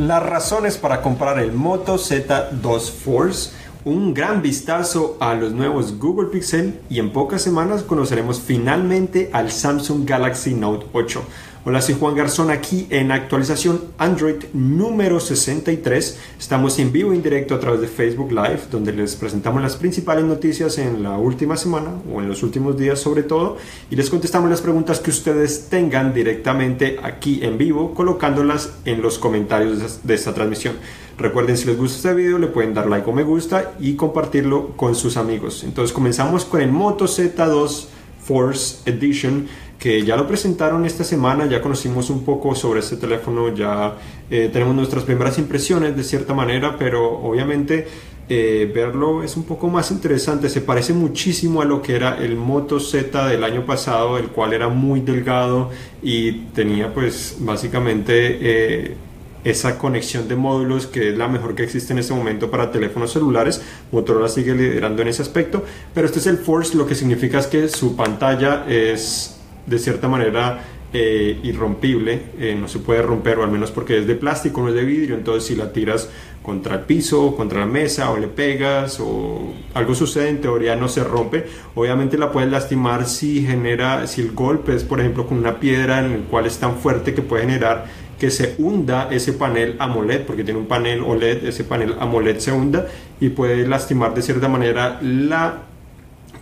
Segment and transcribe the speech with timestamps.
[0.00, 3.50] Las razones para comprar el Moto Z2 Force,
[3.84, 9.50] un gran vistazo a los nuevos Google Pixel y en pocas semanas conoceremos finalmente al
[9.50, 11.22] Samsung Galaxy Note 8.
[11.62, 16.18] Hola, soy Juan Garzón aquí en actualización Android número 63.
[16.38, 20.24] Estamos en vivo en directo a través de Facebook Live, donde les presentamos las principales
[20.24, 23.58] noticias en la última semana o en los últimos días sobre todo,
[23.90, 29.18] y les contestamos las preguntas que ustedes tengan directamente aquí en vivo, colocándolas en los
[29.18, 30.76] comentarios de esta transmisión.
[31.18, 34.74] Recuerden, si les gusta este video, le pueden dar like o me gusta y compartirlo
[34.78, 35.62] con sus amigos.
[35.62, 37.88] Entonces comenzamos con el Moto Z2
[38.22, 39.46] Force Edition
[39.80, 43.96] que ya lo presentaron esta semana, ya conocimos un poco sobre este teléfono, ya
[44.30, 47.88] eh, tenemos nuestras primeras impresiones de cierta manera, pero obviamente
[48.28, 52.36] eh, verlo es un poco más interesante, se parece muchísimo a lo que era el
[52.36, 55.70] Moto Z del año pasado, el cual era muy delgado
[56.02, 58.38] y tenía pues básicamente...
[58.40, 58.96] Eh,
[59.42, 63.10] esa conexión de módulos que es la mejor que existe en este momento para teléfonos
[63.10, 63.62] celulares.
[63.90, 67.46] Motorola sigue liderando en ese aspecto, pero este es el Force, lo que significa es
[67.46, 69.39] que su pantalla es
[69.70, 70.58] de cierta manera
[70.92, 74.70] eh, irrompible, eh, no se puede romper, o al menos porque es de plástico, no
[74.70, 76.10] es de vidrio, entonces si la tiras
[76.42, 80.88] contra el piso, contra la mesa, o le pegas, o algo sucede, en teoría no
[80.88, 81.46] se rompe.
[81.76, 86.04] Obviamente la puedes lastimar si genera, si el golpe es por ejemplo con una piedra
[86.04, 87.86] en el cual es tan fuerte que puede generar
[88.18, 92.50] que se hunda ese panel AMOLED, porque tiene un panel OLED, ese panel AMOLED se
[92.50, 92.86] hunda
[93.20, 95.62] y puede lastimar de cierta manera la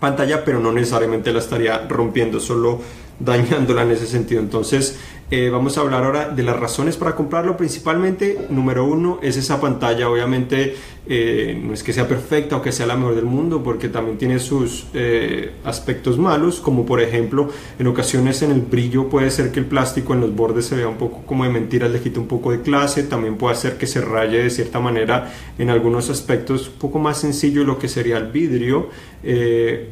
[0.01, 2.81] pantalla, pero no necesariamente la estaría rompiendo, solo
[3.21, 4.41] dañándola en ese sentido.
[4.41, 4.99] Entonces,
[5.31, 7.57] eh, vamos a hablar ahora de las razones para comprarlo.
[7.57, 10.09] Principalmente, número uno, es esa pantalla.
[10.09, 10.75] Obviamente,
[11.07, 14.17] eh, no es que sea perfecta o que sea la mejor del mundo, porque también
[14.17, 19.53] tiene sus eh, aspectos malos, como por ejemplo, en ocasiones en el brillo puede ser
[19.53, 22.21] que el plástico en los bordes se vea un poco como de mentiras, le quita
[22.21, 23.03] un poco de clase.
[23.03, 27.19] También puede hacer que se raye de cierta manera en algunos aspectos un poco más
[27.19, 28.89] sencillo lo que sería el vidrio.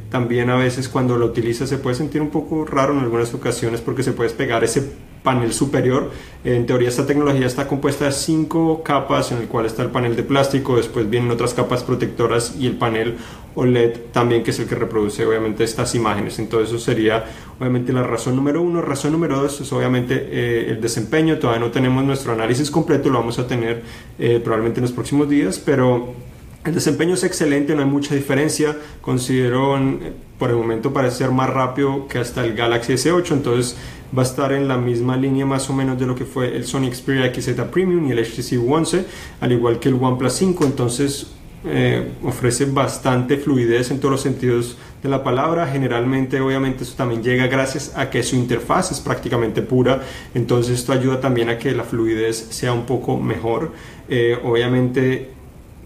[0.08, 3.80] también a veces cuando lo utiliza se puede sentir un poco raro en algunas ocasiones
[3.80, 6.12] porque se puede pegar ese panel superior.
[6.44, 10.14] En teoría esta tecnología está compuesta de cinco capas en el cual está el panel
[10.14, 13.16] de plástico, después vienen otras capas protectoras y el panel
[13.56, 16.38] OLED también que es el que reproduce obviamente estas imágenes.
[16.38, 17.24] Entonces eso sería
[17.58, 18.80] obviamente la razón número uno.
[18.82, 21.38] Razón número dos es obviamente eh, el desempeño.
[21.38, 23.82] Todavía no tenemos nuestro análisis completo, lo vamos a tener
[24.20, 26.14] eh, probablemente en los próximos días, pero
[26.64, 28.76] el desempeño es excelente, no hay mucha diferencia.
[29.00, 29.76] Considero
[30.38, 33.76] por el momento parece ser más rápido que hasta el Galaxy S8, entonces
[34.16, 36.64] va a estar en la misma línea más o menos de lo que fue el
[36.64, 39.04] Sony Xperia XZ Premium y el HTC One 11,
[39.40, 41.28] al igual que el OnePlus 5, entonces
[41.68, 45.66] eh, ofrece bastante fluidez en todos los sentidos de la palabra.
[45.66, 50.02] Generalmente, obviamente, eso también llega gracias a que su interfaz es prácticamente pura.
[50.34, 53.72] Entonces, esto ayuda también a que la fluidez sea un poco mejor.
[54.08, 55.30] Eh, obviamente,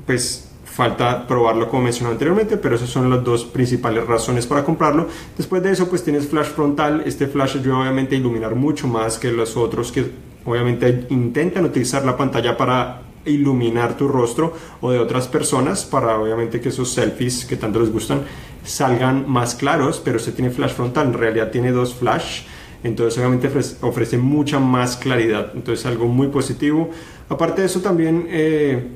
[0.05, 5.09] pues falta probarlo como mencioné anteriormente, pero esas son las dos principales razones para comprarlo.
[5.37, 7.03] Después de eso, pues tienes flash frontal.
[7.05, 10.11] Este flash ayuda obviamente a iluminar mucho más que los otros que
[10.45, 16.61] obviamente intentan utilizar la pantalla para iluminar tu rostro o de otras personas para obviamente
[16.61, 18.23] que esos selfies que tanto les gustan
[18.65, 22.43] salgan más claros, pero se tiene flash frontal, en realidad tiene dos flash,
[22.83, 23.51] entonces obviamente
[23.83, 26.91] ofrece, mucha más claridad, entonces algo muy positivo.
[27.29, 28.89] Aparte de eso también eh,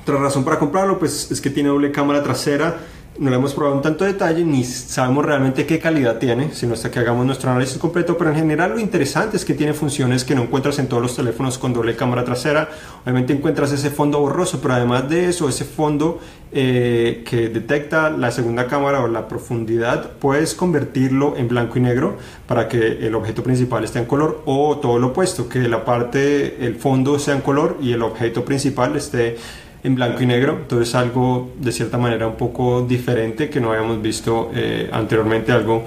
[0.00, 2.78] otra razón para comprarlo pues es que tiene doble cámara trasera
[3.20, 6.90] no lo hemos probado en tanto detalle ni sabemos realmente qué calidad tiene, sino hasta
[6.90, 10.34] que hagamos nuestro análisis completo, pero en general lo interesante es que tiene funciones que
[10.34, 12.70] no encuentras en todos los teléfonos con doble cámara trasera.
[13.02, 16.18] Obviamente encuentras ese fondo borroso, pero además de eso, ese fondo
[16.50, 22.16] eh, que detecta la segunda cámara o la profundidad, puedes convertirlo en blanco y negro
[22.46, 26.64] para que el objeto principal esté en color o todo lo opuesto, que la parte,
[26.64, 29.36] el fondo sea en color y el objeto principal esté
[29.82, 34.02] en blanco y negro, entonces algo de cierta manera un poco diferente que no habíamos
[34.02, 35.84] visto eh, anteriormente, algo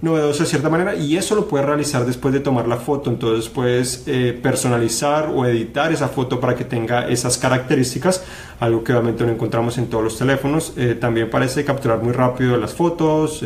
[0.00, 0.94] novedoso de cierta manera.
[0.94, 3.10] Y eso lo puedes realizar después de tomar la foto.
[3.10, 8.24] Entonces puedes eh, personalizar o editar esa foto para que tenga esas características
[8.60, 10.72] algo que obviamente no encontramos en todos los teléfonos.
[10.76, 13.42] Eh, también parece capturar muy rápido las fotos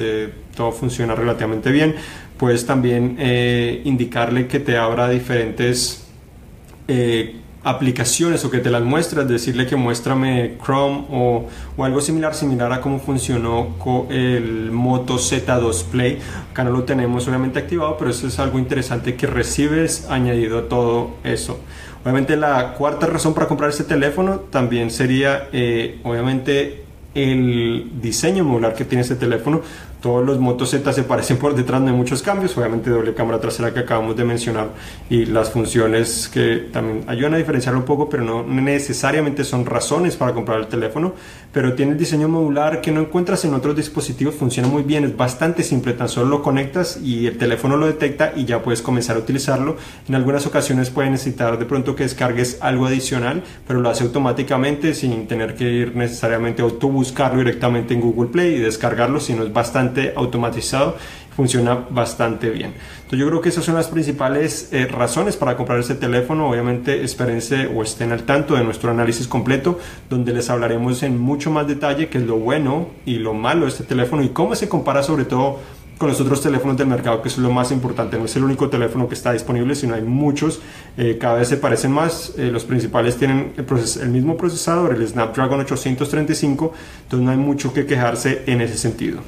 [0.55, 1.95] todo funciona relativamente bien.
[2.37, 3.17] Puedes también
[3.85, 6.07] indicarle que te abra diferentes
[7.63, 11.47] aplicaciones o que te las muestras, decirle que muéstrame Chrome o,
[11.77, 16.19] o, algo similar, similar a cómo funcionó con el Moto Z2 Play.
[16.51, 21.17] Acá no lo tenemos obviamente activado, pero eso es algo interesante que recibes añadido todo
[21.23, 21.61] eso.
[22.03, 26.85] Obviamente la cuarta razón para comprar este teléfono también sería, eh, obviamente,
[27.15, 29.61] el diseño modular que tiene este teléfono.
[30.01, 33.41] Todos los Moto Z se parecen por detrás, no hay muchos cambios, obviamente doble cámara
[33.41, 34.69] trasera que acabamos de mencionar
[35.09, 40.17] y las funciones que también ayudan a diferenciarlo un poco, pero no necesariamente son razones
[40.17, 41.13] para comprar el teléfono,
[41.53, 45.17] pero tiene el diseño modular que no encuentras en otros dispositivos, funciona muy bien, es
[45.17, 49.17] bastante simple, tan solo lo conectas y el teléfono lo detecta y ya puedes comenzar
[49.17, 49.77] a utilizarlo.
[50.09, 54.95] En algunas ocasiones puede necesitar de pronto que descargues algo adicional, pero lo hace automáticamente
[54.95, 59.53] sin tener que ir necesariamente tú buscarlo directamente en Google Play y descargarlo, sino es
[59.53, 60.97] bastante automatizado
[61.41, 62.75] funciona bastante bien.
[62.97, 66.51] Entonces yo creo que esas son las principales eh, razones para comprar este teléfono.
[66.51, 69.79] Obviamente espérense o estén al tanto de nuestro análisis completo
[70.11, 73.69] donde les hablaremos en mucho más detalle qué es lo bueno y lo malo de
[73.69, 75.59] este teléfono y cómo se compara sobre todo
[75.97, 78.19] con los otros teléfonos del mercado, que es lo más importante.
[78.19, 80.61] No es el único teléfono que está disponible, sino hay muchos.
[80.97, 82.33] Eh, cada vez se parecen más.
[82.39, 83.67] Eh, los principales tienen el,
[84.03, 86.73] el, mismo procesador, el Snapdragon 835,
[87.03, 89.21] entonces no hay mucho que quejarse en ese sentido.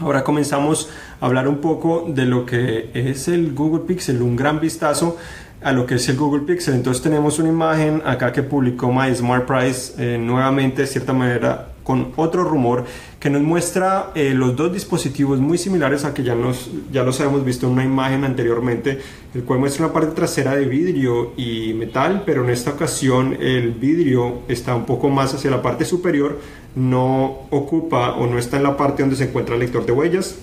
[0.00, 0.88] Ahora comenzamos
[1.20, 5.18] a hablar un poco de lo que es el Google Pixel, un gran vistazo
[5.62, 6.74] a lo que es el Google Pixel.
[6.74, 11.68] Entonces tenemos una imagen acá que publicó My Smart Price eh, nuevamente de cierta manera
[11.90, 12.84] con otro rumor
[13.18, 17.18] que nos muestra eh, los dos dispositivos muy similares a que ya, nos, ya los
[17.18, 19.00] habíamos visto en una imagen anteriormente,
[19.34, 23.72] el cual muestra una parte trasera de vidrio y metal, pero en esta ocasión el
[23.72, 26.38] vidrio está un poco más hacia la parte superior,
[26.76, 30.36] no ocupa o no está en la parte donde se encuentra el lector de huellas,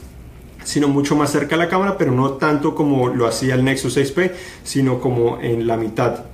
[0.66, 3.96] sino mucho más cerca de la cámara, pero no tanto como lo hacía el Nexus
[3.96, 4.34] 6P,
[4.66, 6.26] sino como en la mitad.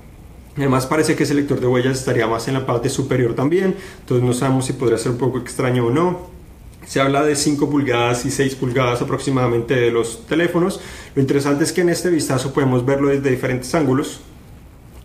[0.55, 4.25] Además parece que ese lector de huellas estaría más en la parte superior también, entonces
[4.25, 6.31] no sabemos si podría ser un poco extraño o no.
[6.85, 10.81] Se habla de 5 pulgadas y 6 pulgadas aproximadamente de los teléfonos.
[11.15, 14.19] Lo interesante es que en este vistazo podemos verlo desde diferentes ángulos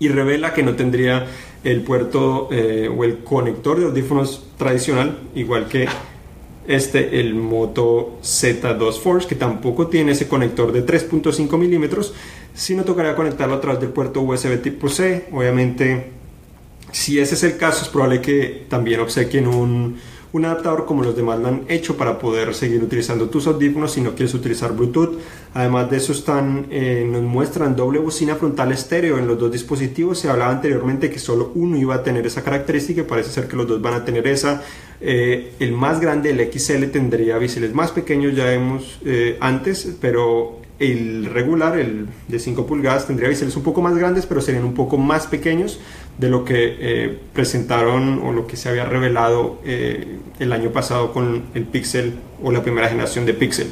[0.00, 1.26] y revela que no tendría
[1.64, 5.86] el puerto eh, o el conector de audífonos tradicional, igual que
[6.66, 12.14] este, el Moto Z2 Force, que tampoco tiene ese conector de 3.5 milímetros,
[12.58, 15.28] sino tocaría conectarlo a través del puerto USB tipo C.
[15.32, 16.10] Obviamente,
[16.90, 19.96] si ese es el caso, es probable que también obsequien un
[20.32, 24.00] un adaptador como los demás lo han hecho para poder seguir utilizando tus audífonos si
[24.00, 25.18] no quieres utilizar Bluetooth.
[25.54, 30.18] Además de eso están, eh, nos muestran doble bocina frontal estéreo en los dos dispositivos.
[30.18, 33.56] Se hablaba anteriormente que solo uno iba a tener esa característica y parece ser que
[33.56, 34.62] los dos van a tener esa.
[35.00, 40.60] Eh, el más grande, el XL, tendría biseles más pequeños, ya vemos eh, antes, pero
[40.78, 44.74] el regular, el de 5 pulgadas, tendría biseles un poco más grandes, pero serían un
[44.74, 45.80] poco más pequeños
[46.18, 51.12] de lo que eh, presentaron o lo que se había revelado eh, el año pasado
[51.12, 53.68] con el Pixel o la primera generación de Pixel.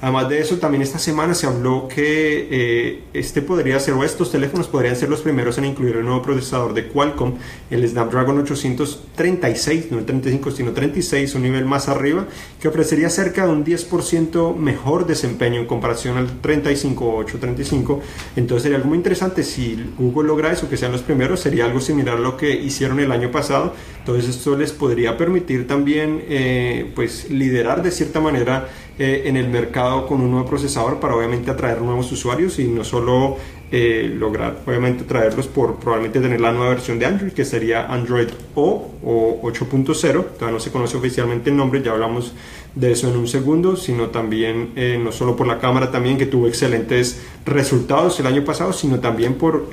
[0.00, 4.30] Además de eso, también esta semana se habló que eh, este podría ser, o estos
[4.30, 7.34] teléfonos podrían ser los primeros en incluir el nuevo procesador de Qualcomm,
[7.70, 12.26] el Snapdragon 836, no el 35, sino 36, un nivel más arriba,
[12.60, 18.00] que ofrecería cerca de un 10% mejor desempeño en comparación al 35 o 835.
[18.36, 21.80] Entonces sería algo muy interesante si Google logra eso, que sean los primeros, sería algo
[21.80, 23.74] similar a lo que hicieron el año pasado.
[23.98, 28.68] Entonces esto les podría permitir también eh, pues liderar de cierta manera
[29.00, 32.82] eh, en el mercado con un nuevo procesador para obviamente atraer nuevos usuarios y no
[32.82, 33.36] solo
[33.70, 38.26] eh, lograr obviamente traerlos por probablemente tener la nueva versión de Android que sería Android
[38.56, 42.32] O o 8.0 todavía no se conoce oficialmente el nombre ya hablamos
[42.74, 46.26] de eso en un segundo sino también eh, no solo por la cámara también que
[46.26, 49.68] tuvo excelentes resultados el año pasado sino también por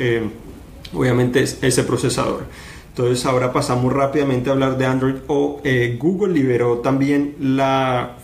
[0.93, 2.43] obviamente ese procesador
[2.89, 5.61] entonces ahora pasamos rápidamente a hablar de Android O.
[5.97, 8.17] Google liberó también la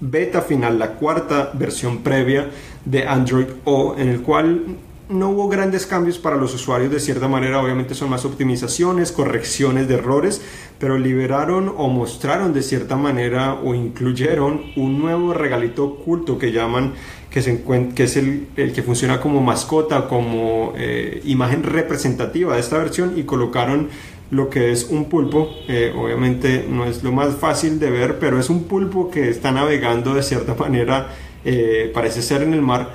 [0.00, 2.50] beta final, la cuarta versión previa
[2.84, 4.78] de Android O, en el cual
[5.10, 7.60] no hubo grandes cambios para los usuarios, de cierta manera.
[7.60, 10.40] Obviamente son más optimizaciones, correcciones de errores,
[10.78, 16.94] pero liberaron o mostraron de cierta manera o incluyeron un nuevo regalito oculto que llaman,
[17.28, 17.62] que, se
[17.94, 23.24] que es el, que funciona como mascota, como eh, imagen representativa de esta versión y
[23.24, 23.88] colocaron
[24.30, 25.50] lo que es un pulpo.
[25.68, 29.52] Eh, obviamente no es lo más fácil de ver, pero es un pulpo que está
[29.52, 31.08] navegando de cierta manera,
[31.44, 32.94] eh, parece ser en el mar.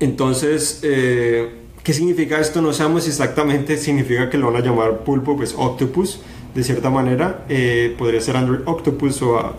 [0.00, 1.50] Entonces, eh,
[1.82, 2.60] ¿qué significa esto?
[2.60, 6.20] No sabemos exactamente, significa que lo van a llamar pulpo, pues octopus,
[6.54, 7.44] de cierta manera.
[7.98, 9.54] podría ser Android Octopus o...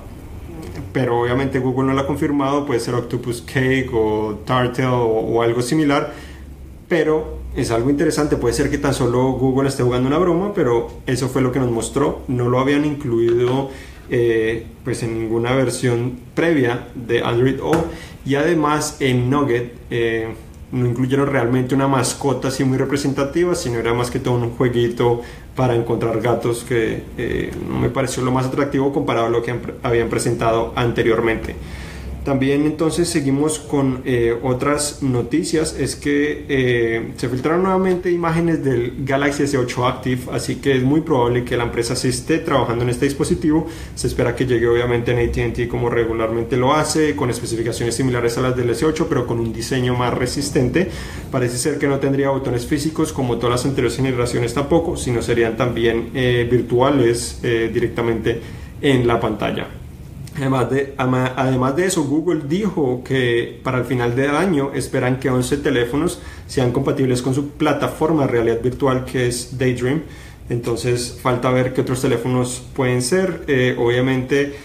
[0.91, 5.41] pero obviamente Google no lo ha confirmado, puede ser Octopus Cake o Turtle o, o
[5.41, 6.13] algo similar,
[6.87, 8.37] pero es algo interesante.
[8.37, 11.59] Puede ser que tan solo Google esté jugando una broma, pero eso fue lo que
[11.59, 12.21] nos mostró.
[12.27, 13.69] No lo habían incluido
[14.09, 17.73] eh, pues en ninguna versión previa de Android O.
[18.25, 20.33] Y además en Nugget eh,
[20.71, 25.21] no incluyeron realmente una mascota así muy representativa, sino era más que todo un jueguito
[25.55, 29.53] para encontrar gatos que eh, no me pareció lo más atractivo comparado a lo que
[29.83, 31.55] habían presentado anteriormente.
[32.23, 39.03] También entonces seguimos con eh, otras noticias, es que eh, se filtraron nuevamente imágenes del
[39.03, 42.91] Galaxy S8 Active, así que es muy probable que la empresa se esté trabajando en
[42.91, 43.67] este dispositivo.
[43.95, 48.41] Se espera que llegue obviamente en ATT como regularmente lo hace, con especificaciones similares a
[48.41, 50.89] las del S8, pero con un diseño más resistente.
[51.29, 55.57] Parece ser que no tendría botones físicos como todas las anteriores generaciones tampoco, sino serían
[55.57, 58.39] también eh, virtuales directamente
[58.81, 59.82] en la pantalla.
[60.35, 65.29] Además de, además de eso, Google dijo que para el final del año esperan que
[65.29, 70.01] 11 teléfonos sean compatibles con su plataforma de realidad virtual que es Daydream.
[70.49, 73.43] Entonces falta ver qué otros teléfonos pueden ser.
[73.47, 74.55] Eh, obviamente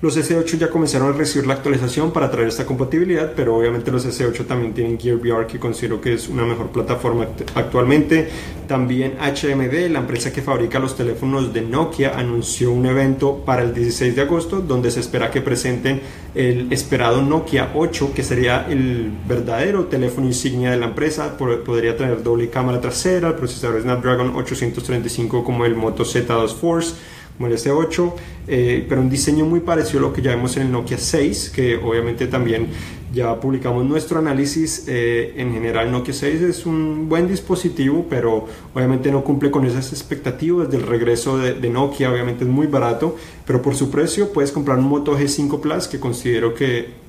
[0.00, 4.06] los S8 ya comenzaron a recibir la actualización para traer esta compatibilidad, pero obviamente los
[4.06, 7.26] S8 también tienen Gear VR que considero que es una mejor plataforma
[7.56, 8.28] actualmente.
[8.68, 13.74] También HMD, la empresa que fabrica los teléfonos de Nokia, anunció un evento para el
[13.74, 16.00] 16 de agosto donde se espera que presenten
[16.34, 21.36] el esperado Nokia 8, que sería el verdadero teléfono insignia de la empresa.
[21.36, 26.94] Podría tener doble cámara trasera, el procesador Snapdragon 835 como el Moto Z2 Force
[27.38, 28.12] como el S8,
[28.48, 31.52] eh, pero un diseño muy parecido a lo que ya vemos en el Nokia 6,
[31.54, 32.66] que obviamente también
[33.14, 34.84] ya publicamos nuestro análisis.
[34.88, 39.92] Eh, en general, Nokia 6 es un buen dispositivo, pero obviamente no cumple con esas
[39.92, 42.10] expectativas del regreso de, de Nokia.
[42.10, 43.16] Obviamente es muy barato,
[43.46, 47.07] pero por su precio puedes comprar un Moto G5 Plus que considero que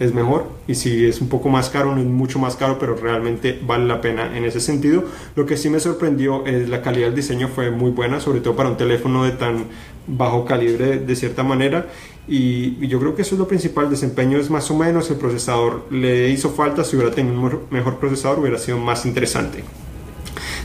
[0.00, 2.94] es mejor y si es un poco más caro no es mucho más caro pero
[2.96, 5.04] realmente vale la pena en ese sentido.
[5.34, 8.54] Lo que sí me sorprendió es la calidad del diseño fue muy buena sobre todo
[8.56, 9.66] para un teléfono de tan
[10.06, 11.86] bajo calibre de cierta manera.
[12.26, 15.86] Y, yo creo que eso es lo principal desempeño es más o menos el procesador
[15.90, 19.64] le hizo falta si hubiera tenido un mejor procesador hubiera sido más interesante.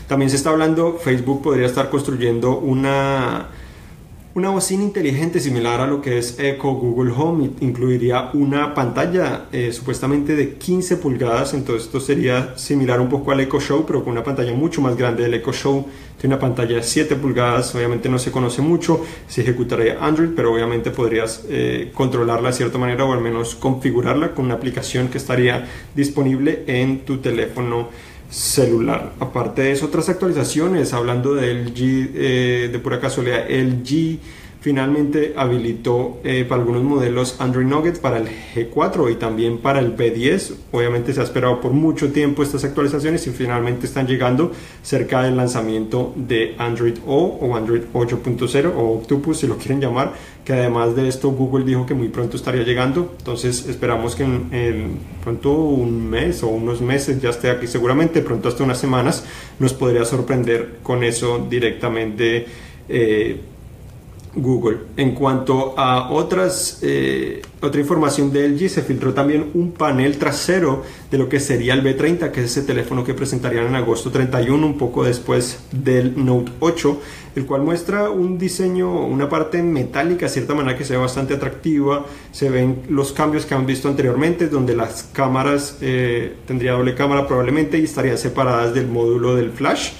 [0.06, 3.48] También se está hablando Facebook podría estar construyendo una
[4.34, 9.72] una bocina inteligente similar a lo que es Echo Google Home incluiría una pantalla eh,
[9.72, 14.12] supuestamente de 15 pulgadas, entonces esto sería similar un poco al Echo Show, pero con
[14.12, 15.24] una pantalla mucho más grande.
[15.24, 15.86] El Echo Show
[16.20, 20.52] tiene una pantalla de 7 pulgadas, obviamente no se conoce mucho, se ejecutaría Android, pero
[20.52, 25.18] obviamente podrías eh, controlarla de cierta manera o al menos configurarla con una aplicación que
[25.18, 27.88] estaría disponible en tu teléfono
[28.34, 29.12] celular.
[29.20, 34.18] Aparte de eso, otras actualizaciones, hablando del G, eh, de pura casualidad, el G
[34.64, 39.94] finalmente habilitó eh, para algunos modelos Android Nuggets para el G4 y también para el
[39.94, 40.54] P10.
[40.72, 44.52] Obviamente se ha esperado por mucho tiempo estas actualizaciones y finalmente están llegando
[44.82, 50.14] cerca del lanzamiento de Android O o Android 8.0 o Octopus si lo quieren llamar,
[50.46, 53.16] que además de esto Google dijo que muy pronto estaría llegando.
[53.18, 58.48] Entonces esperamos que en, pronto un mes o unos meses ya esté aquí seguramente, pronto
[58.48, 59.26] hasta unas semanas
[59.58, 62.46] nos podría sorprender con eso directamente.
[62.88, 63.40] Eh,
[64.36, 64.78] Google.
[64.96, 70.82] En cuanto a otras, eh, otra información de LG, se filtró también un panel trasero
[71.10, 74.66] de lo que sería el B30, que es ese teléfono que presentarían en agosto 31,
[74.66, 77.00] un poco después del Note 8,
[77.36, 81.34] el cual muestra un diseño, una parte metálica, de cierta manera que se ve bastante
[81.34, 82.06] atractiva.
[82.32, 87.26] Se ven los cambios que han visto anteriormente, donde las cámaras eh, tendría doble cámara
[87.26, 89.92] probablemente y estarían separadas del módulo del flash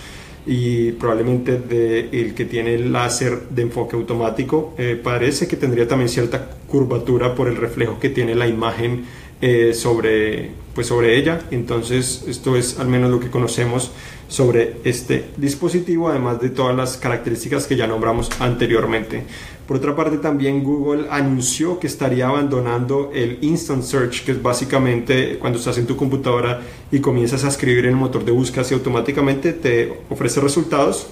[0.46, 5.88] y probablemente de el que tiene el láser de enfoque automático eh, parece que tendría
[5.88, 9.04] también cierta curvatura por el reflejo que tiene la imagen
[9.40, 11.40] eh, sobre, pues sobre ella.
[11.50, 13.90] Entonces esto es al menos lo que conocemos
[14.28, 19.22] sobre este dispositivo además de todas las características que ya nombramos anteriormente
[19.66, 25.38] por otra parte, también Google anunció que estaría abandonando el Instant Search, que es básicamente
[25.38, 26.60] cuando estás en tu computadora
[26.92, 31.06] y comienzas a escribir en el motor de búsqueda y automáticamente te ofrece resultados.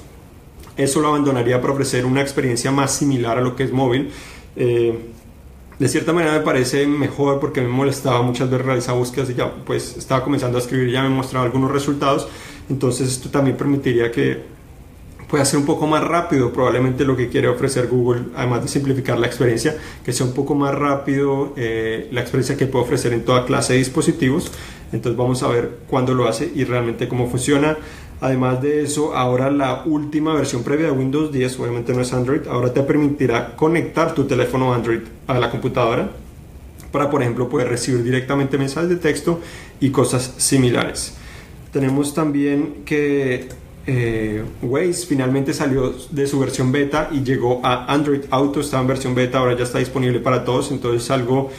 [0.77, 4.11] Eso lo abandonaría para ofrecer una experiencia más similar a lo que es móvil.
[4.57, 4.99] Eh,
[5.79, 9.51] de cierta manera me parece mejor porque me molestaba muchas veces realizar búsquedas y ya
[9.65, 12.29] pues estaba comenzando a escribir y ya me mostraba algunos resultados.
[12.69, 14.52] Entonces esto también permitiría que
[15.33, 19.19] puede ser un poco más rápido, probablemente lo que quiere ofrecer Google, además de simplificar
[19.19, 19.75] la experiencia,
[20.05, 23.73] que sea un poco más rápido eh, la experiencia que puede ofrecer en toda clase
[23.73, 24.53] de dispositivos.
[24.93, 27.79] Entonces vamos a ver cuándo lo hace y realmente cómo funciona.
[28.21, 32.47] Además de eso, ahora la última versión previa de Windows 10, obviamente no es Android,
[32.47, 36.11] ahora te permitirá conectar tu teléfono Android a la computadora
[36.91, 39.41] para, por ejemplo, poder recibir directamente mensajes de texto
[39.81, 41.15] y cosas similares.
[41.73, 43.49] Tenemos también que
[43.87, 48.89] eh, Waze finalmente salió de su versión beta y llegó a Android Auto, estaba en
[48.89, 51.51] versión beta, ahora ya está disponible para todos, entonces algo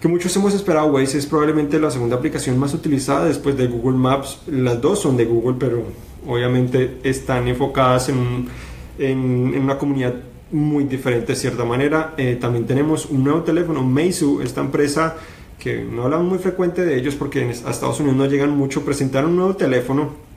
[0.00, 0.86] que muchos hemos esperado.
[0.86, 5.16] Waze es probablemente la segunda aplicación más utilizada después de Google Maps, las dos son
[5.16, 5.82] de Google, pero
[6.26, 8.48] obviamente están enfocadas en,
[8.98, 10.14] en, una comunidad
[10.52, 12.14] muy diferente de cierta manera.
[12.16, 15.16] Eh, también tenemos un nuevo teléfono, Meizu, esta empresa
[15.58, 19.30] que no hablan muy frecuente de ellos porque a Estados Unidos no llegan mucho, presentaron
[19.30, 20.33] un nuevo teléfono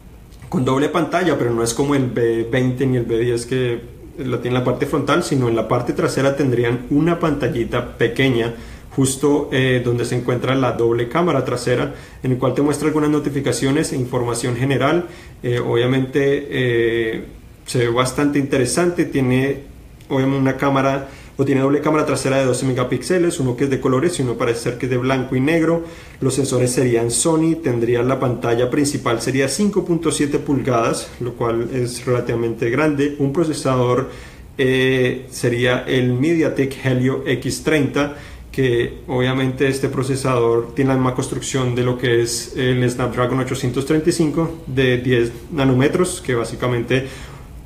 [0.49, 3.81] con doble pantalla, pero no es como el B20 ni el B10 que
[4.17, 8.53] lo tiene en la parte frontal, sino en la parte trasera tendrían una pantallita pequeña
[8.97, 13.11] justo eh, donde se encuentra la doble cámara trasera, en el cual te muestra algunas
[13.11, 15.05] notificaciones e información general.
[15.43, 17.25] Eh, obviamente eh,
[17.67, 19.65] se ve bastante interesante, tiene
[20.09, 23.79] obviamente una cámara o tiene doble cámara trasera de 12 megapíxeles, uno que es de
[23.79, 25.83] colores y uno parece ser que es de blanco y negro.
[26.19, 32.69] Los sensores serían Sony, tendría la pantalla principal sería 5.7 pulgadas, lo cual es relativamente
[32.71, 33.15] grande.
[33.19, 34.09] Un procesador
[34.57, 38.13] eh, sería el MediaTek Helio X30
[38.57, 44.63] que obviamente este procesador tiene la misma construcción de lo que es el Snapdragon 835
[44.65, 47.05] de 10 nanómetros, que básicamente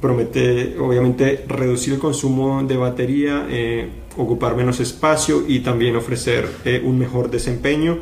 [0.02, 6.82] promete obviamente reducir el consumo de batería, eh, ocupar menos espacio y también ofrecer eh,
[6.84, 8.00] un mejor desempeño.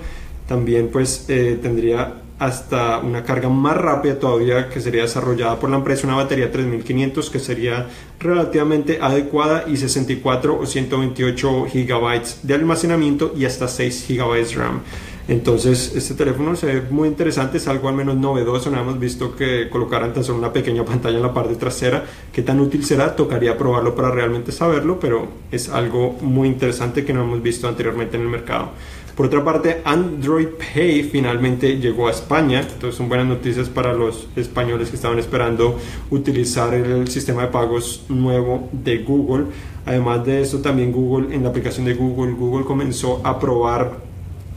[0.48, 5.76] También pues eh, tendría hasta una carga más rápida todavía que sería desarrollada por la
[5.76, 7.88] empresa, una batería 3500 que sería
[8.18, 14.82] relativamente adecuada y 64 o 128 gigabytes de almacenamiento y hasta 6 gigabytes RAM.
[15.30, 18.72] Entonces, este teléfono se ve muy interesante, es algo al menos novedoso.
[18.72, 22.04] No hemos visto que colocaran tan solo una pequeña pantalla en la parte trasera.
[22.34, 23.16] ¿Qué tan útil será?
[23.16, 28.18] Tocaría probarlo para realmente saberlo, pero es algo muy interesante que no hemos visto anteriormente
[28.18, 28.72] en el mercado.
[29.16, 34.30] Por otra parte, Android Pay finalmente llegó a España, entonces son buenas noticias para los
[34.36, 35.78] españoles que estaban esperando
[36.10, 39.46] utilizar el sistema de pagos nuevo de Google.
[39.86, 44.09] Además de eso, también Google, en la aplicación de Google, Google comenzó a probar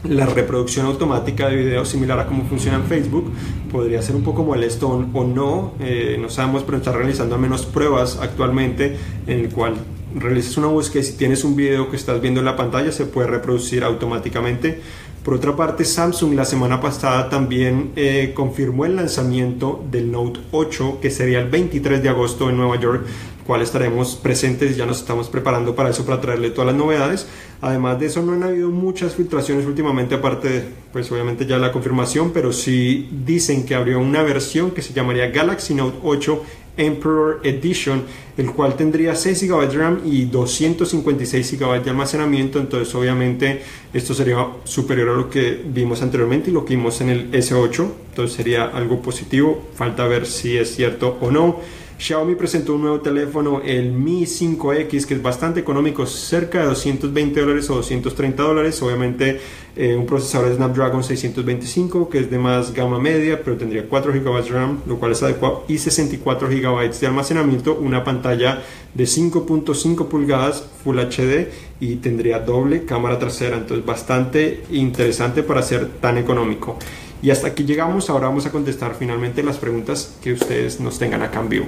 [0.03, 3.31] la reproducción automática de videos similar a cómo funciona en Facebook
[3.71, 7.65] podría ser un poco molesto o no, eh, no sabemos, pero está realizando al menos
[7.65, 9.75] pruebas actualmente en el cual
[10.15, 13.05] realizas una búsqueda y si tienes un video que estás viendo en la pantalla se
[13.05, 14.81] puede reproducir automáticamente.
[15.23, 20.99] Por otra parte, Samsung la semana pasada también eh, confirmó el lanzamiento del Note 8
[21.01, 23.05] que sería el 23 de agosto en Nueva York
[23.45, 27.27] cual estaremos presentes, ya nos estamos preparando para eso, para traerle todas las novedades.
[27.61, 31.71] Además de eso, no han habido muchas filtraciones últimamente, aparte de, pues obviamente ya la
[31.71, 36.41] confirmación, pero sí dicen que abrió una versión que se llamaría Galaxy Note 8
[36.75, 38.03] Emperor Edition,
[38.35, 43.61] el cual tendría 6 GB de RAM y 256 GB de almacenamiento, entonces obviamente
[43.93, 47.87] esto sería superior a lo que vimos anteriormente y lo que vimos en el S8,
[48.09, 51.59] entonces sería algo positivo, falta ver si es cierto o no.
[52.03, 57.39] Xiaomi presentó un nuevo teléfono, el Mi 5X, que es bastante económico, cerca de 220
[57.39, 58.81] dólares o 230 dólares.
[58.81, 59.39] Obviamente,
[59.77, 64.43] eh, un procesador Snapdragon 625, que es de más gama media, pero tendría 4 GB
[64.43, 68.61] de RAM, lo cual es adecuado, y 64 GB de almacenamiento, una pantalla
[68.93, 71.47] de 5.5 pulgadas Full HD
[71.79, 73.55] y tendría doble cámara trasera.
[73.55, 76.77] Entonces, bastante interesante para ser tan económico.
[77.21, 81.21] Y hasta aquí llegamos, ahora vamos a contestar finalmente las preguntas que ustedes nos tengan
[81.21, 81.67] acá en vivo.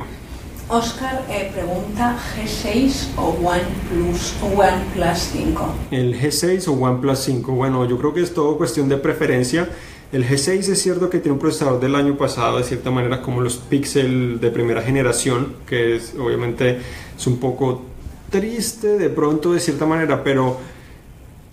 [0.68, 5.76] Oscar eh, pregunta G6 o OnePlus o OnePlus 5.
[5.92, 9.70] El G6 o OnePlus 5, bueno, yo creo que es todo cuestión de preferencia.
[10.12, 13.42] El G6 es cierto que tiene un procesador del año pasado, de cierta manera como
[13.42, 16.80] los Pixel de primera generación, que es obviamente
[17.16, 17.84] es un poco
[18.32, 20.58] triste de pronto de cierta manera, pero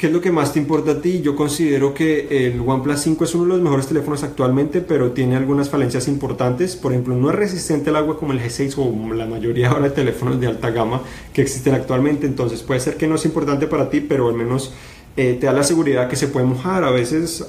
[0.03, 1.21] ¿Qué es lo que más te importa a ti?
[1.23, 5.37] Yo considero que el OnePlus 5 es uno de los mejores teléfonos actualmente, pero tiene
[5.37, 6.75] algunas falencias importantes.
[6.75, 9.91] Por ejemplo, no es resistente al agua como el G6 o la mayoría ahora de
[9.91, 12.27] teléfonos de alta gama que existen actualmente.
[12.27, 14.73] Entonces puede ser que no es importante para ti, pero al menos
[15.17, 16.83] eh, te da la seguridad que se puede mojar.
[16.83, 17.47] A veces,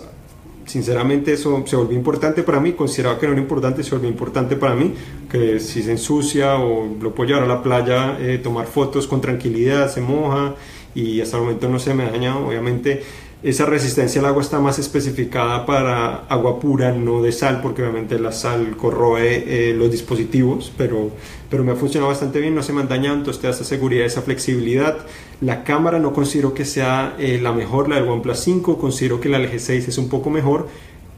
[0.67, 2.73] sinceramente, eso se volvió importante para mí.
[2.73, 4.93] Consideraba que no era importante, se volvió importante para mí.
[5.27, 9.21] Que si se ensucia o lo puedo llevar a la playa, eh, tomar fotos con
[9.21, 10.53] tranquilidad, se moja
[10.95, 12.47] y hasta el momento no se me ha dañado.
[12.47, 13.03] Obviamente
[13.43, 18.17] esa resistencia al agua está más especificada para agua pura, no de sal, porque obviamente
[18.17, 21.11] la sal corroe eh, los dispositivos, pero,
[21.49, 23.65] pero me ha funcionado bastante bien, no se me han dañado, entonces te da esa
[23.65, 24.95] seguridad, esa flexibilidad.
[25.41, 29.27] La cámara no considero que sea eh, la mejor, la del OnePlus 5, considero que
[29.27, 30.69] la LG 6 es un poco mejor,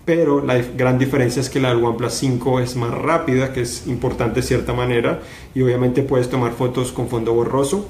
[0.03, 3.85] pero la gran diferencia es que la del OnePlus 5 es más rápida, que es
[3.85, 5.21] importante de cierta manera,
[5.53, 7.87] y obviamente puedes tomar fotos con fondo borroso,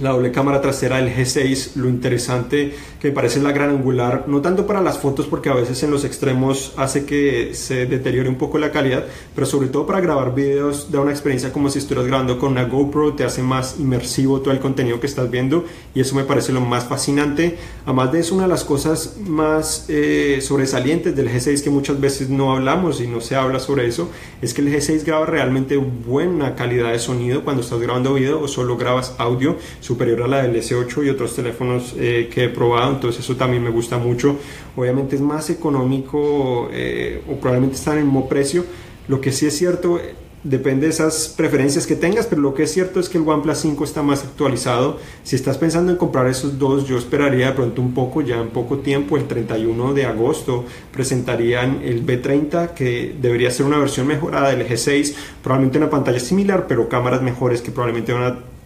[0.00, 4.40] la doble cámara trasera del G6, lo interesante que me parece la gran angular, no
[4.40, 8.36] tanto para las fotos porque a veces en los extremos hace que se deteriore un
[8.36, 12.06] poco la calidad, pero sobre todo para grabar videos da una experiencia como si estuvieras
[12.08, 16.00] grabando con una GoPro, te hace más inmersivo todo el contenido que estás viendo y
[16.00, 17.56] eso me parece lo más fascinante.
[17.84, 22.28] Además de eso, una de las cosas más eh, sobresalientes del G6 que muchas veces
[22.28, 24.10] no hablamos y no se habla sobre eso,
[24.42, 28.48] es que el G6 graba realmente buena calidad de sonido cuando estás grabando video o
[28.48, 29.56] solo grabas audio
[29.88, 33.62] superior a la del S8 y otros teléfonos eh, que he probado, entonces eso también
[33.62, 34.36] me gusta mucho.
[34.76, 38.66] Obviamente es más económico eh, o probablemente está en el mismo precio.
[39.08, 39.98] Lo que sí es cierto
[40.44, 43.58] depende de esas preferencias que tengas, pero lo que es cierto es que el OnePlus
[43.58, 44.98] 5 está más actualizado.
[45.24, 48.50] Si estás pensando en comprar esos dos, yo esperaría de pronto un poco, ya en
[48.50, 54.50] poco tiempo, el 31 de agosto, presentarían el B30, que debería ser una versión mejorada
[54.50, 58.57] del G6, probablemente una pantalla similar, pero cámaras mejores que probablemente van a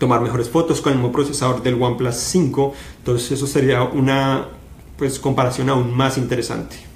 [0.00, 2.74] tomar mejores fotos con el mismo procesador del OnePlus 5.
[2.98, 4.48] Entonces eso sería una
[4.96, 6.90] pues comparación aún más interesante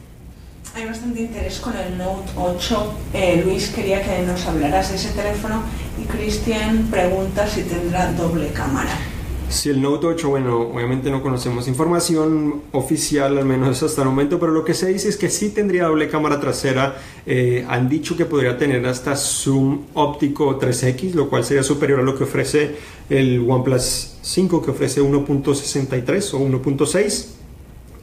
[0.75, 2.95] hay bastante interés con el Note 8.
[3.13, 5.63] Eh, Luis quería que nos hablaras de ese teléfono
[6.03, 9.14] y Cristian pregunta si tendrá doble cámara.
[9.55, 14.41] Si el Note 8, bueno, obviamente no conocemos información oficial, al menos hasta el momento,
[14.41, 16.97] pero lo que se dice es que sí tendría doble cámara trasera.
[17.25, 22.03] Eh, han dicho que podría tener hasta zoom óptico 3X, lo cual sería superior a
[22.03, 22.75] lo que ofrece
[23.09, 27.27] el OnePlus 5, que ofrece 1.63 o 1.6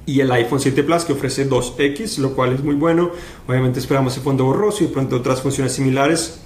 [0.05, 3.11] y el iPhone 7 Plus que ofrece 2X, lo cual es muy bueno.
[3.45, 6.39] Obviamente esperamos el fondo borroso y pronto otras funciones similares.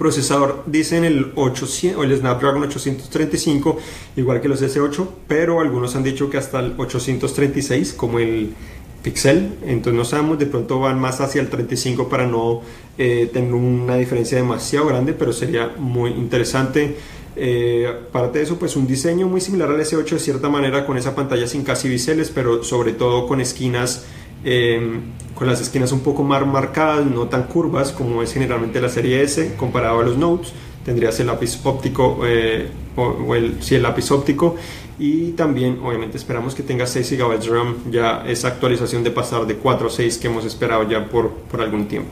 [0.00, 3.76] Procesador dicen el 800 o el Snapdragon 835,
[4.16, 8.54] igual que los S8, pero algunos han dicho que hasta el 836, como el
[9.02, 12.62] Pixel, entonces no sabemos, de pronto van más hacia el 35 para no
[12.96, 16.96] eh, tener una diferencia demasiado grande, pero sería muy interesante.
[17.36, 20.96] Eh, aparte de eso, pues un diseño muy similar al S8 de cierta manera con
[20.96, 24.06] esa pantalla sin casi biseles, pero sobre todo con esquinas,
[24.44, 25.00] em,
[25.34, 29.22] con las esquinas un poco más marcadas, no tan curvas como es generalmente la serie
[29.22, 30.52] S comparado a los Notes.
[30.84, 34.56] Tendrías el lápiz óptico eh, o, el, sí, el lápiz óptico
[34.98, 39.46] y también obviamente esperamos que tenga 6 GB de RAM, ya esa actualización de pasar
[39.46, 42.10] de 4 a 6 que hemos esperado ya por, por algún tiempo.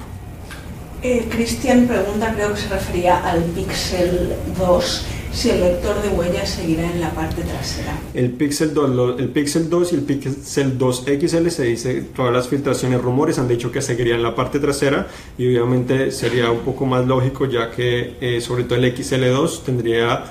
[1.03, 6.49] Eh, Cristian pregunta, creo que se refería al Pixel 2, si el lector de huellas
[6.49, 7.99] seguirá en la parte trasera.
[8.15, 12.49] El Pixel 2, el Pixel 2 y el Pixel 2 XL se dice, todas las
[12.49, 16.87] filtraciones, rumores han dicho que seguiría en la parte trasera y obviamente sería un poco
[16.87, 20.25] más lógico ya que eh, sobre todo el XL2 tendría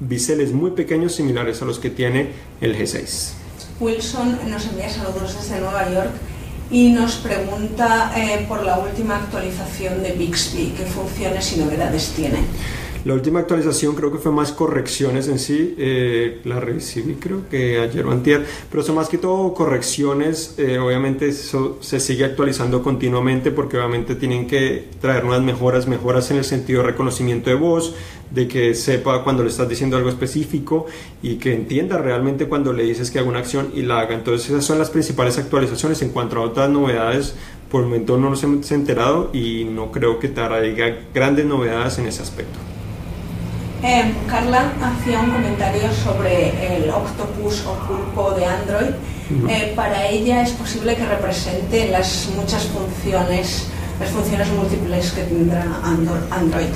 [0.00, 3.32] biseles muy pequeños similares a los que tiene el G6.
[3.80, 6.10] Wilson nos envía saludos desde Nueva York
[6.70, 12.38] y nos pregunta eh, por la última actualización de Bixby, qué funciones y novedades tiene.
[13.04, 17.78] La última actualización creo que fue más correcciones en sí, eh, la recibí creo que
[17.78, 22.82] ayer o antier, pero son más que todo correcciones, eh, obviamente eso se sigue actualizando
[22.82, 27.56] continuamente porque obviamente tienen que traer unas mejoras, mejoras en el sentido de reconocimiento de
[27.56, 27.94] voz,
[28.30, 30.84] de que sepa cuando le estás diciendo algo específico
[31.22, 34.14] y que entienda realmente cuando le dices que haga una acción y la haga.
[34.14, 37.34] Entonces esas son las principales actualizaciones en cuanto a otras novedades.
[37.70, 42.06] Por el momento no nos hemos enterado y no creo que traiga grandes novedades en
[42.06, 42.69] ese aspecto.
[43.82, 48.90] Em, Carla hacía un comentario sobre el octopus o pulpo de Android.
[49.48, 55.64] Eh, para ella es posible que represente las muchas funciones, las funciones múltiples que tendrá
[55.82, 56.66] Android.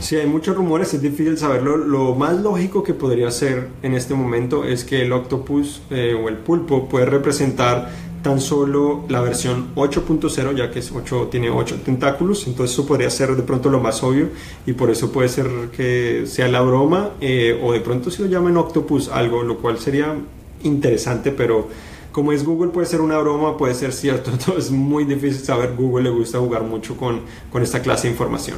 [0.00, 1.76] Sí, hay muchos rumores, es difícil saberlo.
[1.76, 6.28] Lo más lógico que podría ser en este momento es que el octopus eh, o
[6.28, 7.90] el pulpo puede representar
[8.26, 13.08] tan solo la versión 8.0, ya que es 8, tiene 8 tentáculos, entonces eso podría
[13.08, 14.30] ser de pronto lo más obvio
[14.66, 18.28] y por eso puede ser que sea la broma eh, o de pronto si lo
[18.28, 20.12] llaman octopus algo, lo cual sería
[20.64, 21.68] interesante, pero
[22.10, 25.76] como es Google puede ser una broma, puede ser cierto, entonces es muy difícil saber,
[25.76, 27.20] Google le gusta jugar mucho con,
[27.52, 28.56] con esta clase de información.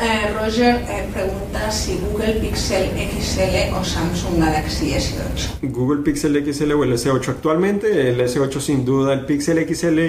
[0.00, 5.70] Eh, Roger eh, pregunta si Google Pixel XL o Samsung Galaxy S8.
[5.70, 10.00] Google Pixel XL o el S8 actualmente, el S8 sin duda, el Pixel XL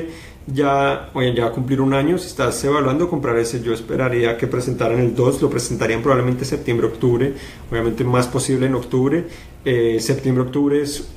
[0.47, 4.37] ya, oye, ya va a cumplir un año, si estás evaluando comprar ese, yo esperaría
[4.37, 7.33] que presentaran el 2, lo presentarían probablemente septiembre-octubre,
[7.69, 9.25] obviamente más posible en octubre,
[9.63, 11.07] eh, septiembre-octubre es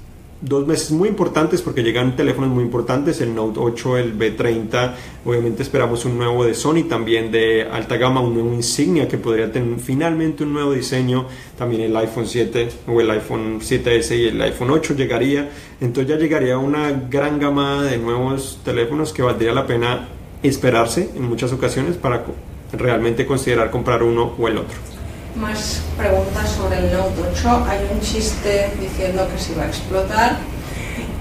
[0.40, 4.94] dos meses muy importantes porque llegan teléfonos muy importantes, el Note 8, el B30,
[5.24, 9.50] obviamente esperamos un nuevo de Sony, también de alta gama, un nuevo insignia que podría
[9.50, 14.40] tener finalmente un nuevo diseño, también el iPhone 7 o el iPhone 7S y el
[14.42, 19.66] iPhone 8 llegaría, entonces ya llegaría una gran gama de nuevos teléfonos que valdría la
[19.66, 20.08] pena
[20.42, 22.24] esperarse en muchas ocasiones para
[22.72, 24.95] realmente considerar comprar uno o el otro
[25.36, 27.66] más preguntas sobre el Note 8.
[27.68, 30.38] Hay un chiste diciendo que se va a explotar.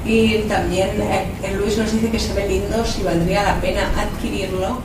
[0.05, 4.79] Y también eh, Luis nos dice que se ve lindo, si valdría la pena adquirirlo.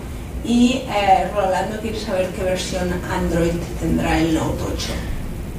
[0.44, 4.92] Y eh, Rolando quiere saber qué versión Android tendrá el Note 8.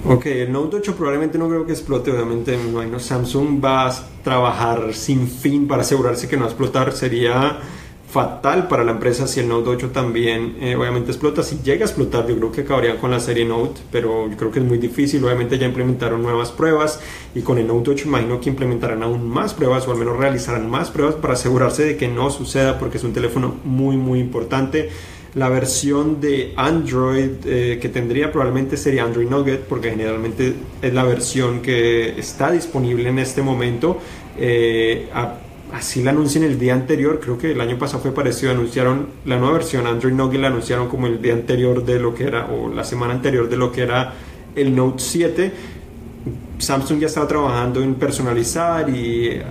[0.04, 2.58] Ok, el Note 8 probablemente no creo que explote, obviamente
[2.98, 7.60] Samsung va a trabajar sin fin para asegurarse que no va a explotar, sería
[8.12, 11.44] fatal para la empresa si el Note 8 también eh, obviamente explota.
[11.44, 14.52] Si llega a explotar, yo creo que acabarían con la serie Note, pero yo creo
[14.52, 15.24] que es muy difícil.
[15.24, 17.00] Obviamente ya implementaron nuevas pruebas
[17.34, 20.70] y con el Note 8 imagino que implementarán aún más pruebas o al menos realizarán
[20.70, 24.90] más pruebas para asegurarse de que no suceda porque es un teléfono muy muy importante.
[25.34, 31.06] La versión de Android eh, que tendría probablemente sería Android Nugget porque generalmente es la
[31.06, 33.98] versión que está disponible en este momento.
[34.38, 35.08] Eh,
[35.74, 39.38] así la anuncian el día anterior, creo que el año pasado fue parecido, anunciaron la
[39.38, 42.70] nueva versión Android Note la anunciaron como el día anterior de lo que era, o
[42.70, 44.14] la semana anterior de lo que era
[44.56, 45.52] el Note 7.
[46.60, 49.42] Samsung ya estaba trabajando en personalizar y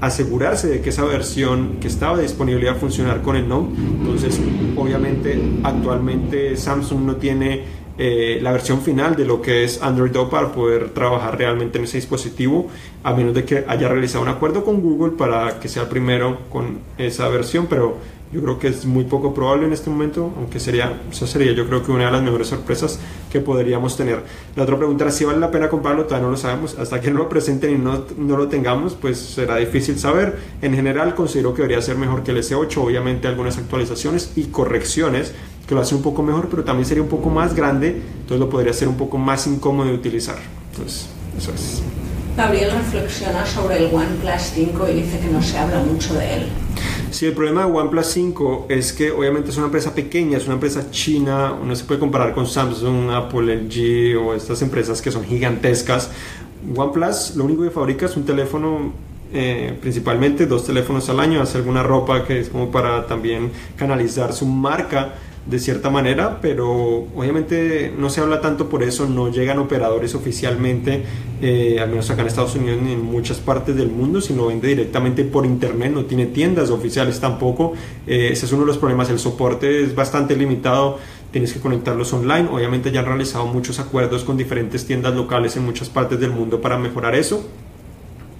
[0.00, 3.74] asegurarse de que esa versión que estaba disponible iba a funcionar con el Note.
[3.76, 4.40] Entonces,
[4.76, 7.64] obviamente, actualmente Samsung no tiene
[7.98, 11.84] eh, la versión final de lo que es Android O para poder trabajar realmente en
[11.84, 12.68] ese dispositivo,
[13.02, 16.78] a menos de que haya realizado un acuerdo con Google para que sea primero con
[16.98, 17.98] esa versión, pero
[18.32, 21.66] yo creo que es muy poco probable en este momento, aunque sería, eso sería yo
[21.66, 23.00] creo que una de las mejores sorpresas
[23.30, 24.22] que podríamos tener.
[24.54, 26.78] La otra pregunta era si vale la pena comprarlo, todavía no lo sabemos.
[26.78, 30.38] Hasta que no lo presenten y no, no lo tengamos, pues será difícil saber.
[30.62, 35.34] En general considero que debería ser mejor que el S8, obviamente algunas actualizaciones y correcciones
[35.70, 38.50] que lo hace un poco mejor, pero también sería un poco más grande, entonces lo
[38.50, 40.34] podría ser un poco más incómodo de utilizar.
[40.72, 41.06] Entonces,
[41.38, 41.80] eso es.
[42.36, 46.46] Gabriel reflexiona sobre el OnePlus 5 y dice que no se habla mucho de él.
[47.12, 50.54] Sí, el problema de OnePlus 5 es que obviamente es una empresa pequeña, es una
[50.54, 55.24] empresa china, no se puede comparar con Samsung, Apple, LG o estas empresas que son
[55.24, 56.10] gigantescas.
[56.74, 58.92] OnePlus lo único que fabrica es un teléfono
[59.32, 64.32] eh, principalmente dos teléfonos al año, hace alguna ropa que es como para también canalizar
[64.32, 65.14] su marca
[65.50, 71.02] de cierta manera, pero obviamente no se habla tanto por eso, no llegan operadores oficialmente,
[71.42, 74.68] eh, al menos acá en Estados Unidos ni en muchas partes del mundo, sino vende
[74.68, 77.72] directamente por internet, no tiene tiendas oficiales tampoco,
[78.06, 80.98] eh, ese es uno de los problemas, el soporte es bastante limitado,
[81.32, 85.64] tienes que conectarlos online, obviamente ya han realizado muchos acuerdos con diferentes tiendas locales en
[85.64, 87.44] muchas partes del mundo para mejorar eso,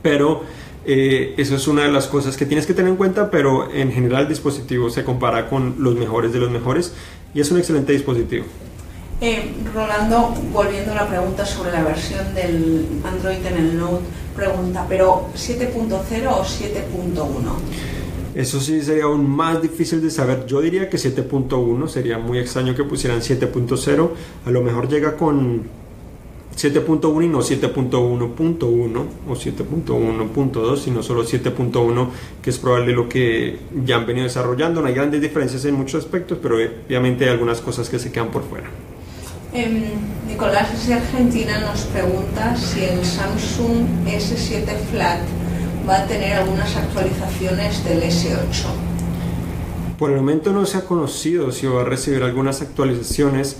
[0.01, 0.42] pero
[0.87, 3.93] eh, eso es una de las cosas que tienes que tener en cuenta, pero en
[3.93, 6.95] general el dispositivo se compara con los mejores de los mejores
[7.35, 8.45] y es un excelente dispositivo.
[9.21, 14.87] Eh, Rolando, volviendo a la pregunta sobre la versión del Android en el Note, pregunta,
[14.88, 17.27] ¿pero 7.0 o 7.1?
[18.35, 20.47] Eso sí sería aún más difícil de saber.
[20.47, 24.11] Yo diría que 7.1 sería muy extraño que pusieran 7.0.
[24.47, 25.64] A lo mejor llega con
[26.57, 32.09] 7.1 y no 7.1.1 o 7.1.2, sino solo 7.1,
[32.43, 34.81] que es probable lo que ya han venido desarrollando.
[34.81, 38.31] No hay grandes diferencias en muchos aspectos, pero obviamente hay algunas cosas que se quedan
[38.31, 38.69] por fuera.
[39.53, 39.91] Eh,
[40.29, 45.21] Nicolás de Argentina nos pregunta si el Samsung S7 Flat
[45.89, 48.67] va a tener algunas actualizaciones del S8.
[49.99, 53.57] Por el momento no se ha conocido si va a recibir algunas actualizaciones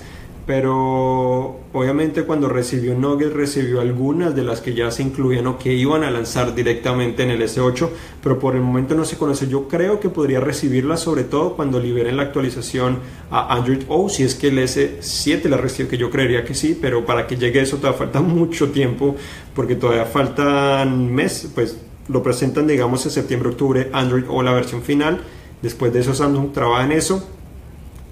[0.46, 5.72] pero obviamente cuando recibió Nugget recibió algunas de las que ya se incluían o que
[5.72, 7.88] iban a lanzar directamente en el S8,
[8.22, 9.48] pero por el momento no se conoce.
[9.48, 12.98] Yo creo que podría recibirlas sobre todo cuando liberen la actualización
[13.31, 16.79] a Android O, si es que el S7 la recibe, que yo creería que sí,
[16.81, 19.16] pero para que llegue eso todavía falta mucho tiempo,
[19.55, 21.76] porque todavía faltan meses, pues
[22.09, 25.20] lo presentan digamos en septiembre, octubre Android O la versión final,
[25.62, 27.24] después de eso Samsung trabaja en eso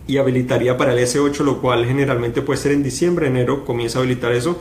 [0.08, 4.00] y habilitaría para el S8, lo cual generalmente puede ser en diciembre, enero, comienza a
[4.00, 4.58] habilitar eso.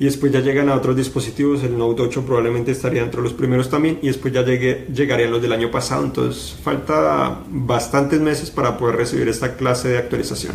[0.00, 3.68] Y después ya llegan a otros dispositivos, el Note 8 probablemente estaría entre los primeros
[3.68, 6.04] también, y después ya llegue, llegarían los del año pasado.
[6.04, 10.54] Entonces falta bastantes meses para poder recibir esta clase de actualización.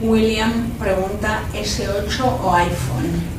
[0.00, 3.37] William pregunta, ¿S8 o iPhone?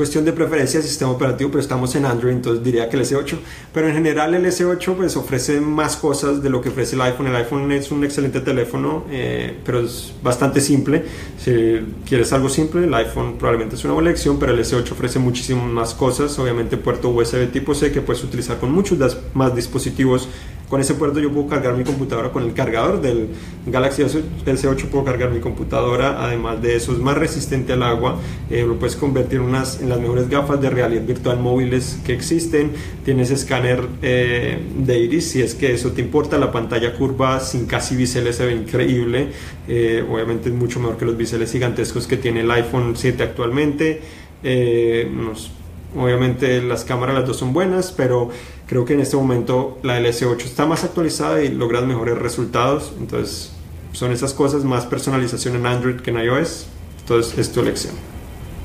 [0.00, 3.02] Es cuestión de preferencia de sistema operativo, pero estamos en Android, entonces diría que el
[3.02, 3.36] S8.
[3.74, 7.26] Pero en general el S8 pues ofrece más cosas de lo que ofrece el iPhone.
[7.26, 11.04] El iPhone es un excelente teléfono, eh, pero es bastante simple.
[11.36, 15.18] Si quieres algo simple, el iPhone probablemente es una buena elección, pero el S8 ofrece
[15.18, 16.38] muchísimas más cosas.
[16.38, 20.30] Obviamente puerto USB tipo C que puedes utilizar con muchos más dispositivos
[20.70, 23.28] con ese puerto yo puedo cargar mi computadora con el cargador del
[23.66, 28.64] Galaxy S8 puedo cargar mi computadora además de eso es más resistente al agua eh,
[28.64, 32.72] lo puedes convertir unas, en las mejores gafas de realidad virtual móviles que existen.
[33.04, 37.66] Tienes escáner eh, de iris si es que eso te importa la pantalla curva sin
[37.66, 39.28] casi biseles se ve increíble
[39.66, 44.00] eh, obviamente es mucho mejor que los biseles gigantescos que tiene el iPhone 7 actualmente
[45.96, 48.30] Obviamente las cámaras las dos son buenas, pero
[48.70, 52.92] creo que en este momento la LS8 está más actualizada y logras mejores resultados.
[53.00, 53.50] Entonces
[53.90, 56.66] son esas cosas, más personalización en Android que en iOS.
[57.00, 57.94] Entonces es tu elección.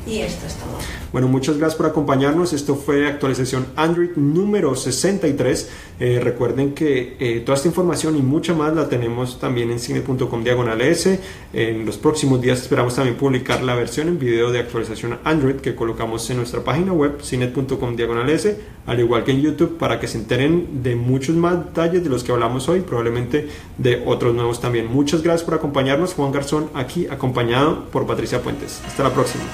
[0.05, 0.77] Y esto es todo.
[1.15, 2.51] Bueno, muchas gracias por acompañarnos.
[2.51, 5.69] Esto fue actualización Android número 63.
[5.97, 10.43] Eh, recuerden que eh, toda esta información y mucha más la tenemos también en cine.com
[10.43, 11.17] diagonal S.
[11.53, 15.73] En los próximos días esperamos también publicar la versión en video de actualización Android que
[15.73, 20.09] colocamos en nuestra página web cine.com diagonal S, al igual que en YouTube, para que
[20.09, 23.47] se enteren de muchos más detalles de los que hablamos hoy, probablemente
[23.77, 24.91] de otros nuevos también.
[24.91, 26.13] Muchas gracias por acompañarnos.
[26.13, 28.81] Juan Garzón aquí acompañado por Patricia Puentes.
[28.85, 29.45] Hasta la próxima.